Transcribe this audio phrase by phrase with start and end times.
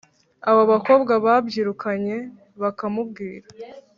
[0.49, 2.17] Abo bakobwa babyirukanye
[2.61, 3.47] bakamubwira